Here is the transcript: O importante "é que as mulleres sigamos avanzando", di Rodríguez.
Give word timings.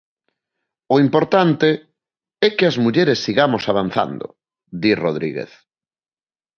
O 0.93 0.95
importante 1.05 1.69
"é 2.45 2.47
que 2.57 2.65
as 2.71 2.75
mulleres 2.83 3.19
sigamos 3.25 3.63
avanzando", 3.71 4.25
di 4.81 4.91
Rodríguez. 5.03 5.51